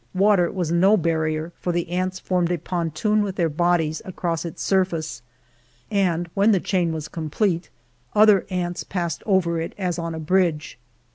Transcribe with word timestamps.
Water 0.15 0.51
was 0.51 0.71
no 0.71 0.97
barrier, 0.97 1.53
for 1.59 1.71
the 1.71 1.87
ants 1.91 2.19
formed 2.19 2.51
a 2.51 2.57
pontoon 2.57 3.21
with 3.21 3.35
their 3.35 3.47
bodies 3.49 4.01
across 4.03 4.45
its 4.45 4.63
surface, 4.63 5.21
and 5.91 6.27
when 6.33 6.51
the 6.51 6.59
chain 6.59 6.91
was 6.91 7.07
complete, 7.07 7.69
other 8.15 8.47
ants 8.49 8.83
passed 8.83 9.21
over 9.27 9.61
it 9.61 9.75
as 9.77 9.99
on 9.99 10.15
a 10.15 10.19
bridge. 10.19 10.79